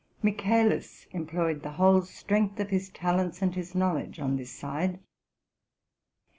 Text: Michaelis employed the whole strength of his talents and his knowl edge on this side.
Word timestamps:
Michaelis 0.23 1.05
employed 1.11 1.61
the 1.61 1.73
whole 1.73 2.01
strength 2.01 2.59
of 2.59 2.71
his 2.71 2.89
talents 2.89 3.43
and 3.43 3.53
his 3.53 3.75
knowl 3.75 3.97
edge 3.97 4.17
on 4.19 4.35
this 4.35 4.49
side. 4.49 4.99